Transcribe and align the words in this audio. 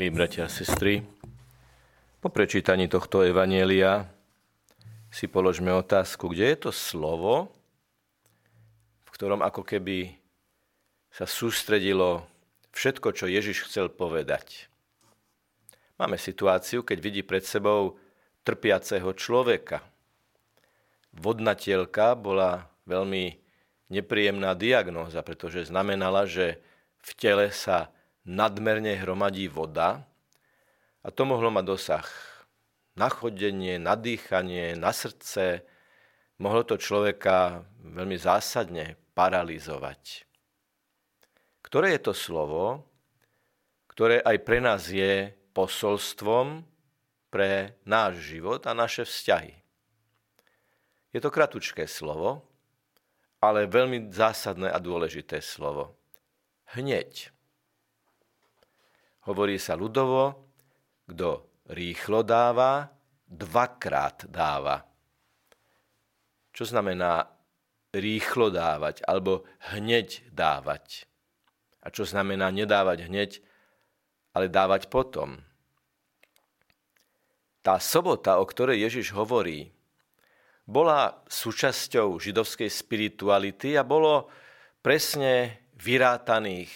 Milí 0.00 0.16
bratia 0.16 0.48
a 0.48 0.54
sestry, 0.56 1.04
po 2.24 2.32
prečítaní 2.32 2.88
tohto 2.88 3.20
evanielia 3.20 4.08
si 5.12 5.28
položme 5.28 5.68
otázku, 5.76 6.32
kde 6.32 6.56
je 6.56 6.56
to 6.56 6.70
slovo, 6.72 7.52
v 9.04 9.08
ktorom 9.12 9.44
ako 9.44 9.60
keby 9.60 10.16
sa 11.12 11.28
sústredilo 11.28 12.24
všetko, 12.72 13.12
čo 13.12 13.28
Ježiš 13.28 13.68
chcel 13.68 13.92
povedať. 13.92 14.72
Máme 16.00 16.16
situáciu, 16.16 16.80
keď 16.80 16.96
vidí 16.96 17.20
pred 17.20 17.44
sebou 17.44 18.00
trpiaceho 18.40 19.12
človeka. 19.12 19.84
Vodnatielka 21.12 22.16
bola 22.16 22.72
veľmi 22.88 23.36
nepríjemná 23.92 24.56
diagnóza, 24.56 25.20
pretože 25.20 25.68
znamenala, 25.68 26.24
že 26.24 26.56
v 27.04 27.10
tele 27.20 27.52
sa 27.52 27.92
nadmerne 28.30 28.94
hromadí 28.94 29.50
voda 29.50 30.06
a 31.02 31.08
to 31.10 31.26
mohlo 31.26 31.50
mať 31.50 31.64
dosah 31.66 32.08
na 32.94 33.10
chodenie, 33.10 33.82
na 33.82 33.98
dýchanie, 33.98 34.78
na 34.78 34.94
srdce. 34.94 35.66
Mohlo 36.38 36.62
to 36.62 36.76
človeka 36.78 37.66
veľmi 37.82 38.14
zásadne 38.14 38.94
paralizovať. 39.18 40.24
Ktoré 41.60 41.98
je 41.98 42.00
to 42.06 42.14
slovo, 42.14 42.86
ktoré 43.90 44.22
aj 44.22 44.36
pre 44.46 44.58
nás 44.62 44.88
je 44.88 45.34
posolstvom 45.52 46.64
pre 47.28 47.78
náš 47.84 48.22
život 48.32 48.64
a 48.64 48.72
naše 48.72 49.04
vzťahy. 49.04 49.54
Je 51.10 51.18
to 51.18 51.28
kratučké 51.28 51.90
slovo, 51.90 52.46
ale 53.42 53.66
veľmi 53.66 54.14
zásadné 54.14 54.70
a 54.70 54.78
dôležité 54.78 55.42
slovo. 55.42 55.98
Hneď. 56.76 57.34
Hovorí 59.28 59.60
sa 59.60 59.76
ľudovo, 59.76 60.48
kto 61.04 61.60
rýchlo 61.76 62.24
dáva, 62.24 62.88
dvakrát 63.28 64.24
dáva. 64.26 64.80
Čo 66.50 66.64
znamená 66.66 67.28
rýchlo 67.92 68.48
dávať 68.48 69.04
alebo 69.04 69.44
hneď 69.74 70.30
dávať? 70.32 71.04
A 71.80 71.88
čo 71.88 72.04
znamená 72.04 72.52
nedávať 72.52 73.08
hneď, 73.08 73.30
ale 74.36 74.46
dávať 74.48 74.88
potom? 74.92 75.40
Tá 77.60 77.76
sobota, 77.76 78.40
o 78.40 78.44
ktorej 78.48 78.88
Ježiš 78.88 79.12
hovorí, 79.12 79.68
bola 80.64 81.20
súčasťou 81.28 82.16
židovskej 82.16 82.70
spirituality 82.70 83.76
a 83.76 83.84
bolo 83.84 84.30
presne 84.80 85.66
vyrátaných 85.76 86.70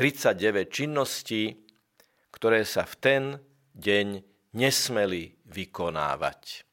39 0.00 0.72
činností, 0.72 1.60
ktoré 2.32 2.64
sa 2.64 2.88
v 2.88 2.94
ten 3.04 3.22
deň 3.76 4.24
nesmeli 4.56 5.36
vykonávať. 5.44 6.64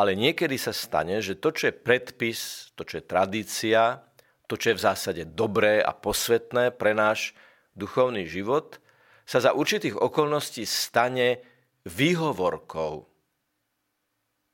Ale 0.00 0.16
niekedy 0.16 0.56
sa 0.56 0.72
stane, 0.72 1.20
že 1.20 1.36
to, 1.36 1.52
čo 1.52 1.68
je 1.68 1.76
predpis, 1.76 2.72
to, 2.72 2.88
čo 2.88 2.96
je 2.96 3.04
tradícia, 3.04 4.00
to, 4.48 4.56
čo 4.56 4.72
je 4.72 4.78
v 4.80 4.84
zásade 4.88 5.22
dobré 5.28 5.84
a 5.84 5.92
posvetné 5.92 6.72
pre 6.72 6.96
náš 6.96 7.36
duchovný 7.76 8.24
život, 8.24 8.80
sa 9.28 9.44
za 9.44 9.52
určitých 9.52 10.00
okolností 10.00 10.64
stane 10.64 11.44
výhovorkou. 11.84 13.04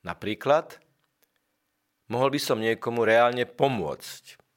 Napríklad, 0.03 0.75
mohol 2.11 2.35
by 2.35 2.41
som 2.43 2.59
niekomu 2.59 3.07
reálne 3.07 3.47
pomôcť 3.47 4.48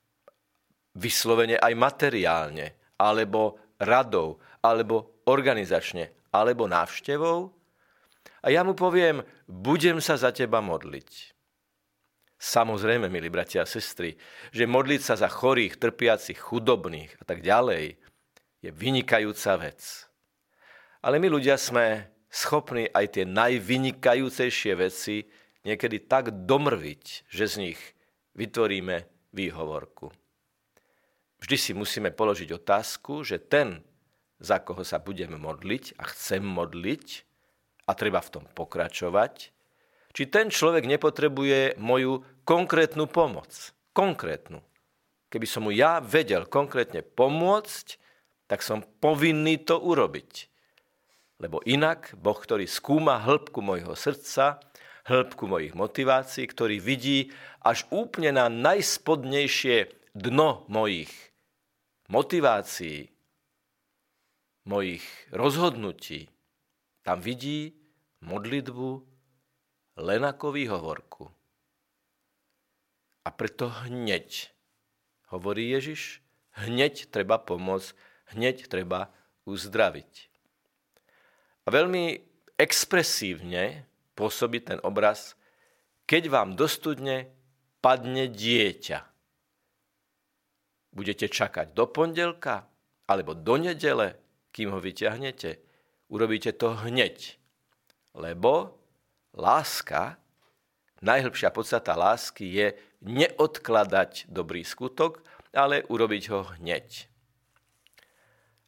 vyslovene 0.95 1.55
aj 1.57 1.73
materiálne, 1.75 2.75
alebo 2.99 3.57
radou, 3.81 4.37
alebo 4.61 5.23
organizačne, 5.25 6.11
alebo 6.31 6.67
návštevou. 6.69 7.51
A 8.41 8.47
ja 8.49 8.65
mu 8.65 8.73
poviem, 8.73 9.21
budem 9.45 10.01
sa 10.01 10.17
za 10.17 10.33
teba 10.33 10.61
modliť. 10.61 11.33
Samozrejme, 12.41 13.05
milí 13.05 13.29
bratia 13.29 13.61
a 13.61 13.69
sestry, 13.69 14.17
že 14.49 14.65
modliť 14.65 15.01
sa 15.01 15.13
za 15.13 15.29
chorých, 15.29 15.77
trpiacich, 15.77 16.41
chudobných 16.41 17.21
a 17.21 17.23
tak 17.23 17.45
ďalej 17.45 18.01
je 18.65 18.69
vynikajúca 18.73 19.61
vec. 19.61 20.09
Ale 21.05 21.21
my 21.21 21.29
ľudia 21.29 21.57
sme 21.57 22.09
schopní 22.29 22.89
aj 22.89 23.17
tie 23.17 23.25
najvynikajúcejšie 23.29 24.73
veci 24.73 25.21
niekedy 25.61 26.09
tak 26.09 26.33
domrviť, 26.49 27.29
že 27.29 27.45
z 27.45 27.55
nich 27.69 27.81
vytvoríme 28.33 29.05
výhovorku. 29.33 30.20
Vždy 31.41 31.57
si 31.57 31.71
musíme 31.73 32.13
položiť 32.13 32.53
otázku, 32.53 33.25
že 33.25 33.41
ten, 33.41 33.81
za 34.37 34.61
koho 34.61 34.85
sa 34.85 35.01
budem 35.01 35.33
modliť 35.33 35.97
a 35.97 36.05
chcem 36.13 36.45
modliť, 36.45 37.25
a 37.89 37.91
treba 37.97 38.21
v 38.23 38.31
tom 38.39 38.45
pokračovať, 38.47 39.51
či 40.11 40.23
ten 40.27 40.47
človek 40.47 40.87
nepotrebuje 40.87 41.75
moju 41.75 42.23
konkrétnu 42.47 43.07
pomoc. 43.07 43.75
Konkrétnu. 43.91 44.63
Keby 45.31 45.47
som 45.47 45.67
mu 45.67 45.71
ja 45.71 46.03
vedel 46.03 46.47
konkrétne 46.47 47.03
pomôcť, 47.03 47.99
tak 48.47 48.63
som 48.63 48.83
povinný 48.99 49.59
to 49.63 49.79
urobiť. 49.79 50.51
Lebo 51.39 51.63
inak 51.63 52.15
Boh, 52.19 52.35
ktorý 52.35 52.67
skúma 52.67 53.23
hĺbku 53.23 53.63
mojho 53.63 53.95
srdca, 53.95 54.59
hĺbku 55.07 55.47
mojich 55.47 55.73
motivácií, 55.73 56.45
ktorý 56.45 56.77
vidí 56.77 57.31
až 57.63 57.87
úplne 57.89 58.35
na 58.35 58.51
najspodnejšie 58.51 59.89
dno 60.11 60.67
mojich 60.67 61.30
motivácií, 62.11 63.07
mojich 64.67 65.07
rozhodnutí, 65.31 66.27
tam 67.07 67.23
vidí 67.23 67.71
modlitbu 68.19 68.99
len 70.03 70.21
ako 70.27 70.51
výhovorku. 70.51 71.31
A 73.23 73.29
preto 73.31 73.71
hneď, 73.87 74.51
hovorí 75.31 75.71
Ježiš, 75.71 76.19
hneď 76.59 77.07
treba 77.07 77.39
pomôcť, 77.39 77.95
hneď 78.35 78.67
treba 78.67 79.07
uzdraviť. 79.47 80.27
A 81.63 81.67
veľmi 81.71 82.19
expresívne 82.59 83.87
pôsobí 84.19 84.59
ten 84.59 84.83
obraz, 84.83 85.39
keď 86.03 86.27
vám 86.27 86.49
do 86.59 86.67
studne 86.67 87.31
padne 87.79 88.27
dieťa 88.27 89.10
budete 90.91 91.31
čakať 91.31 91.71
do 91.71 91.87
pondelka 91.87 92.67
alebo 93.07 93.35
do 93.35 93.55
nedele, 93.59 94.15
kým 94.51 94.75
ho 94.75 94.79
vyťahnete. 94.79 95.59
Urobíte 96.11 96.51
to 96.55 96.75
hneď. 96.75 97.39
Lebo 98.11 98.75
láska, 99.31 100.19
najhlbšia 100.99 101.49
podstata 101.55 101.95
lásky 101.95 102.47
je 102.51 102.67
neodkladať 103.03 104.27
dobrý 104.27 104.67
skutok, 104.67 105.23
ale 105.55 105.87
urobiť 105.87 106.23
ho 106.31 106.39
hneď. 106.59 107.07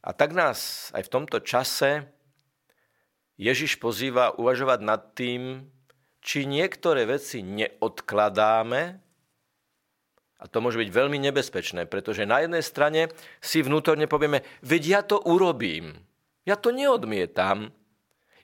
A 0.04 0.12
tak 0.12 0.36
nás 0.36 0.92
aj 0.92 1.08
v 1.08 1.12
tomto 1.12 1.40
čase 1.40 2.04
Ježiš 3.40 3.80
pozýva 3.80 4.36
uvažovať 4.36 4.80
nad 4.84 5.02
tým, 5.16 5.68
či 6.24 6.48
niektoré 6.48 7.04
veci 7.04 7.44
neodkladáme, 7.44 9.03
a 10.40 10.44
to 10.50 10.58
môže 10.58 10.76
byť 10.76 10.90
veľmi 10.90 11.18
nebezpečné, 11.30 11.86
pretože 11.86 12.26
na 12.26 12.42
jednej 12.42 12.60
strane 12.60 13.08
si 13.38 13.62
vnútorne 13.62 14.10
povieme, 14.10 14.42
veď 14.66 14.82
ja 14.82 15.00
to 15.06 15.22
urobím. 15.22 15.94
Ja 16.44 16.58
to 16.58 16.74
neodmietam. 16.74 17.72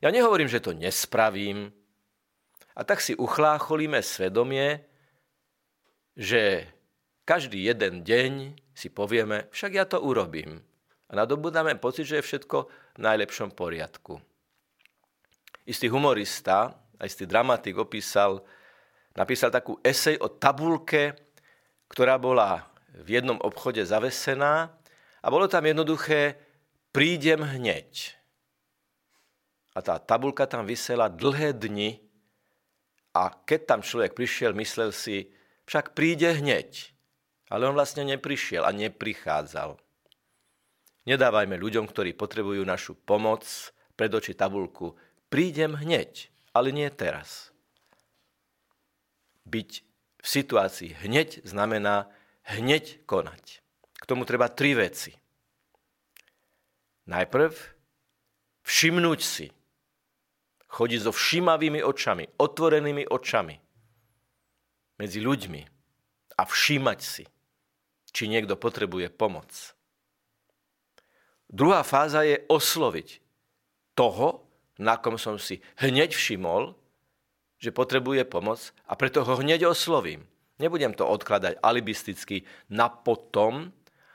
Ja 0.00 0.08
nehovorím, 0.08 0.48
že 0.48 0.64
to 0.64 0.72
nespravím. 0.72 1.74
A 2.72 2.80
tak 2.86 3.04
si 3.04 3.12
uchlácholíme 3.12 4.00
svedomie, 4.00 4.86
že 6.16 6.72
každý 7.28 7.60
jeden 7.68 8.06
deň 8.06 8.32
si 8.72 8.88
povieme, 8.88 9.52
však 9.52 9.72
ja 9.76 9.84
to 9.84 10.00
urobím. 10.00 10.64
A 11.10 11.18
nadobudáme 11.18 11.76
pocit, 11.76 12.06
že 12.08 12.22
je 12.22 12.26
všetko 12.26 12.58
v 12.96 13.00
najlepšom 13.02 13.52
poriadku. 13.52 14.22
Istý 15.66 15.92
humorista, 15.92 16.72
istý 17.02 17.28
dramatik 17.28 17.76
opísal, 17.76 18.40
napísal 19.18 19.52
takú 19.52 19.76
esej 19.84 20.16
o 20.22 20.32
tabulke 20.32 21.29
ktorá 21.90 22.16
bola 22.16 22.70
v 22.94 23.18
jednom 23.18 23.36
obchode 23.42 23.82
zavesená 23.82 24.70
a 25.20 25.26
bolo 25.28 25.50
tam 25.50 25.66
jednoduché 25.66 26.38
prídem 26.94 27.42
hneď. 27.42 28.14
A 29.74 29.82
tá 29.82 29.98
tabulka 29.98 30.46
tam 30.46 30.66
vysela 30.66 31.10
dlhé 31.10 31.54
dni 31.54 31.98
a 33.14 33.34
keď 33.34 33.60
tam 33.66 33.80
človek 33.82 34.14
prišiel, 34.14 34.54
myslel 34.54 34.94
si, 34.94 35.30
však 35.66 35.98
príde 35.98 36.30
hneď. 36.30 36.94
Ale 37.50 37.66
on 37.66 37.74
vlastne 37.74 38.06
neprišiel 38.06 38.62
a 38.62 38.70
neprichádzal. 38.70 39.74
Nedávajme 41.10 41.58
ľuďom, 41.58 41.90
ktorí 41.90 42.14
potrebujú 42.14 42.62
našu 42.62 42.94
pomoc, 42.94 43.42
pred 43.98 44.08
oči 44.16 44.32
tabulku. 44.32 44.94
Prídem 45.28 45.76
hneď, 45.76 46.32
ale 46.56 46.72
nie 46.72 46.88
teraz. 46.88 47.52
Byť 49.44 49.89
v 50.20 50.26
situácii 50.28 51.00
hneď 51.00 51.40
znamená 51.44 52.08
hneď 52.44 53.04
konať. 53.08 53.64
K 54.00 54.04
tomu 54.04 54.28
treba 54.28 54.52
tri 54.52 54.76
veci. 54.76 55.16
Najprv 57.08 57.52
všimnúť 58.64 59.20
si. 59.20 59.46
Chodiť 60.70 61.00
so 61.02 61.10
všímavými 61.10 61.82
očami, 61.82 62.30
otvorenými 62.38 63.10
očami 63.10 63.58
medzi 65.02 65.18
ľuďmi 65.18 65.62
a 66.38 66.42
všímať 66.46 67.00
si, 67.02 67.24
či 68.14 68.30
niekto 68.30 68.54
potrebuje 68.54 69.10
pomoc. 69.10 69.50
Druhá 71.50 71.82
fáza 71.82 72.22
je 72.22 72.38
osloviť 72.46 73.18
toho, 73.98 74.46
na 74.78 74.94
kom 74.94 75.18
som 75.18 75.42
si 75.42 75.58
hneď 75.82 76.14
všimol, 76.14 76.78
že 77.60 77.76
potrebuje 77.76 78.24
pomoc 78.24 78.72
a 78.88 78.96
preto 78.96 79.20
ho 79.22 79.34
hneď 79.36 79.68
oslovím. 79.68 80.24
Nebudem 80.56 80.96
to 80.96 81.04
odkladať 81.04 81.60
alibisticky 81.60 82.44
na 82.72 82.88
potom, 82.88 83.72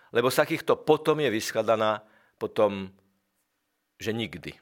lebo 0.09 0.33
z 0.33 0.41
takýchto 0.41 0.81
potom 0.81 1.21
je 1.21 1.29
vyskladaná 1.29 2.01
potom, 2.41 2.89
že 4.01 4.11
nikdy. 4.13 4.57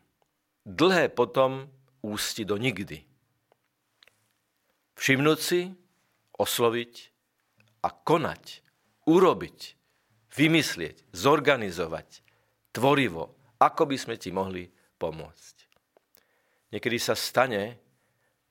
Dlhé 0.64 1.12
potom 1.12 1.72
ústi 2.04 2.44
do 2.44 2.60
nikdy. 2.60 3.04
Všimnúť 4.96 5.40
si, 5.40 5.62
osloviť 6.40 6.94
a 7.84 7.90
konať, 7.92 8.64
urobiť, 9.08 9.60
vymyslieť, 10.36 11.12
zorganizovať, 11.12 12.24
tvorivo, 12.72 13.36
ako 13.60 13.84
by 13.88 13.98
sme 14.00 14.16
ti 14.16 14.32
mohli 14.32 14.72
pomôcť. 15.00 15.56
Niekedy 16.72 16.98
sa 16.98 17.14
stane, 17.14 17.83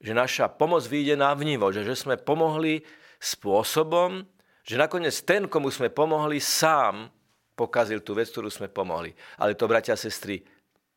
že 0.03 0.13
naša 0.13 0.51
pomoc 0.51 0.83
vyjde 0.83 1.15
návnivo, 1.15 1.71
že, 1.71 1.87
že 1.87 1.95
sme 1.95 2.19
pomohli 2.19 2.83
spôsobom, 3.23 4.27
že 4.67 4.75
nakoniec 4.75 5.15
ten, 5.23 5.47
komu 5.47 5.71
sme 5.71 5.95
pomohli, 5.95 6.43
sám 6.43 7.07
pokazil 7.55 8.03
tú 8.03 8.19
vec, 8.19 8.27
ktorú 8.31 8.51
sme 8.51 8.67
pomohli. 8.67 9.15
Ale 9.39 9.55
to, 9.55 9.71
bratia 9.71 9.95
a 9.95 10.01
sestry, 10.01 10.43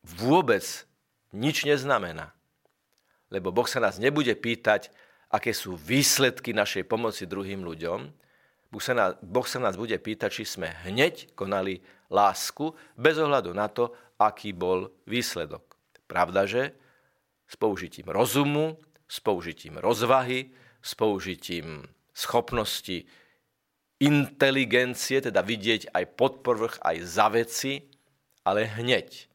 vôbec 0.01 0.65
nič 1.29 1.69
neznamená. 1.69 2.33
Lebo 3.29 3.53
Boh 3.53 3.69
sa 3.69 3.77
nás 3.77 4.01
nebude 4.01 4.33
pýtať, 4.33 4.89
aké 5.29 5.53
sú 5.53 5.77
výsledky 5.77 6.53
našej 6.53 6.85
pomoci 6.89 7.29
druhým 7.29 7.61
ľuďom. 7.61 7.99
Boh 8.73 8.81
sa, 8.81 8.93
nás, 8.97 9.11
boh 9.21 9.45
sa 9.45 9.61
nás 9.61 9.77
bude 9.77 9.97
pýtať, 9.97 10.41
či 10.41 10.43
sme 10.45 10.73
hneď 10.85 11.33
konali 11.37 11.81
lásku, 12.09 12.73
bez 12.97 13.17
ohľadu 13.21 13.53
na 13.53 13.69
to, 13.69 13.93
aký 14.17 14.53
bol 14.53 14.89
výsledok. 15.09 15.77
Pravda, 16.05 16.45
že 16.45 16.73
s 17.45 17.57
použitím 17.57 18.09
rozumu, 18.09 18.77
s 19.05 19.17
použitím 19.21 19.77
rozvahy, 19.77 20.51
s 20.81 20.91
použitím 20.93 21.85
schopnosti 22.13 23.05
inteligencie, 23.99 25.23
teda 25.23 25.39
vidieť 25.39 25.91
aj 25.95 26.03
podpovrch, 26.19 26.83
aj 26.83 26.97
za 27.03 27.27
veci, 27.31 27.87
ale 28.43 28.67
hneď. 28.67 29.31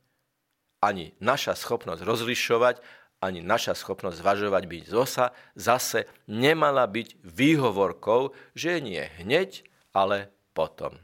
Ani 0.81 1.13
naša 1.21 1.57
schopnosť 1.57 2.05
rozlišovať, 2.05 2.77
ani 3.21 3.45
naša 3.45 3.77
schopnosť 3.77 4.17
zvažovať 4.25 4.65
byť 4.65 4.85
zosa 4.89 5.37
zase 5.53 6.09
nemala 6.25 6.89
byť 6.89 7.21
výhovorkou, 7.21 8.33
že 8.57 8.81
nie 8.81 9.05
hneď, 9.21 9.65
ale 9.93 10.33
potom. 10.57 10.97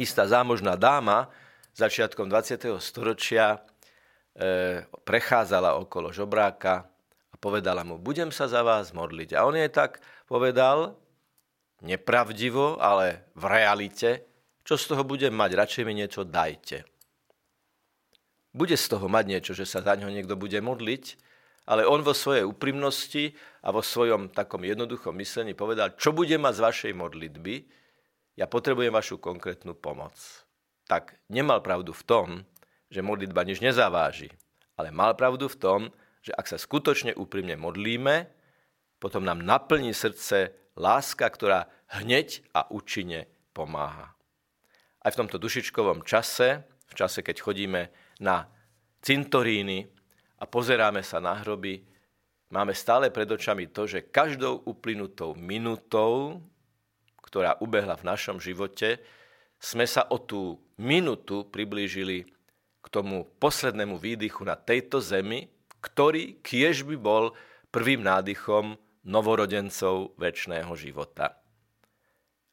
Istá 0.00 0.28
zámožná 0.28 0.76
dáma 0.76 1.28
začiatkom 1.76 2.32
20. 2.32 2.80
storočia 2.80 3.56
e, 3.56 3.58
prechádzala 5.04 5.76
okolo 5.76 6.12
žobráka 6.12 6.88
a 7.36 7.42
povedala 7.44 7.84
mu, 7.84 8.00
budem 8.00 8.32
sa 8.32 8.48
za 8.48 8.64
vás 8.64 8.96
modliť. 8.96 9.36
A 9.36 9.44
on 9.44 9.60
jej 9.60 9.68
tak 9.68 10.00
povedal, 10.24 10.96
nepravdivo, 11.84 12.80
ale 12.80 13.28
v 13.36 13.44
realite, 13.44 14.24
čo 14.64 14.80
z 14.80 14.96
toho 14.96 15.04
budem 15.04 15.36
mať, 15.36 15.52
radšej 15.52 15.84
mi 15.84 15.92
niečo 15.92 16.24
dajte. 16.24 16.88
Bude 18.56 18.72
z 18.72 18.86
toho 18.88 19.04
mať 19.04 19.24
niečo, 19.28 19.52
že 19.52 19.68
sa 19.68 19.84
za 19.84 20.00
ňo 20.00 20.08
niekto 20.08 20.32
bude 20.32 20.56
modliť, 20.64 21.04
ale 21.68 21.84
on 21.84 22.00
vo 22.00 22.16
svojej 22.16 22.48
úprimnosti 22.48 23.36
a 23.60 23.68
vo 23.68 23.84
svojom 23.84 24.32
takom 24.32 24.64
jednoduchom 24.64 25.12
myslení 25.20 25.52
povedal, 25.52 25.92
čo 26.00 26.16
bude 26.16 26.40
mať 26.40 26.56
z 26.56 26.64
vašej 26.64 26.92
modlitby, 26.96 27.54
ja 28.40 28.48
potrebujem 28.48 28.96
vašu 28.96 29.20
konkrétnu 29.20 29.76
pomoc. 29.76 30.16
Tak 30.88 31.20
nemal 31.28 31.60
pravdu 31.60 31.92
v 31.92 32.06
tom, 32.08 32.28
že 32.88 33.04
modlitba 33.04 33.44
nič 33.44 33.60
nezaváži, 33.60 34.32
ale 34.80 34.88
mal 34.88 35.12
pravdu 35.12 35.52
v 35.52 35.60
tom, 35.60 35.80
že 36.26 36.34
ak 36.34 36.50
sa 36.50 36.58
skutočne 36.58 37.14
úprimne 37.14 37.54
modlíme, 37.54 38.26
potom 38.98 39.22
nám 39.22 39.46
naplní 39.46 39.94
srdce 39.94 40.50
láska, 40.74 41.30
ktorá 41.30 41.70
hneď 42.02 42.42
a 42.50 42.66
účinne 42.66 43.30
pomáha. 43.54 44.10
Aj 45.06 45.14
v 45.14 45.18
tomto 45.22 45.38
dušičkovom 45.38 46.02
čase, 46.02 46.66
v 46.66 46.94
čase, 46.98 47.22
keď 47.22 47.36
chodíme 47.38 47.82
na 48.18 48.50
cintoríny 49.06 49.86
a 50.42 50.44
pozeráme 50.50 51.06
sa 51.06 51.22
na 51.22 51.38
hroby, 51.38 51.86
máme 52.50 52.74
stále 52.74 53.14
pred 53.14 53.30
očami 53.30 53.70
to, 53.70 53.86
že 53.86 54.10
každou 54.10 54.66
uplynutou 54.66 55.38
minutou, 55.38 56.42
ktorá 57.22 57.54
ubehla 57.62 57.94
v 57.94 58.06
našom 58.10 58.42
živote, 58.42 58.98
sme 59.62 59.86
sa 59.86 60.10
o 60.10 60.18
tú 60.18 60.58
minutu 60.74 61.46
priblížili 61.46 62.26
k 62.82 62.86
tomu 62.90 63.30
poslednému 63.38 63.94
výdychu 63.94 64.42
na 64.42 64.58
tejto 64.58 64.98
zemi, 64.98 65.46
ktorý 65.86 66.42
kiež 66.42 66.82
by 66.82 66.96
bol 66.98 67.24
prvým 67.70 68.02
nádychom 68.02 68.74
novorodencov 69.06 70.18
väčšného 70.18 70.72
života. 70.74 71.38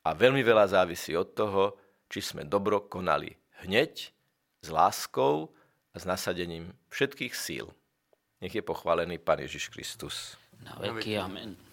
A 0.05 0.13
veľmi 0.13 0.45
veľa 0.45 0.69
závisí 0.69 1.17
od 1.17 1.33
toho, 1.33 1.63
či 2.11 2.21
sme 2.21 2.45
dobro 2.45 2.85
konali 2.85 3.33
hneď, 3.65 4.13
s 4.63 4.67
láskou 4.71 5.51
a 5.91 5.95
s 5.99 6.05
nasadením 6.07 6.71
všetkých 6.93 7.33
síl. 7.33 7.67
Nech 8.39 8.53
je 8.53 8.63
pochválený 8.63 9.19
Pán 9.19 9.43
Ježiš 9.43 9.67
Kristus. 9.73 10.39
Na 10.63 10.75
veky 10.79 11.19
amen. 11.19 11.72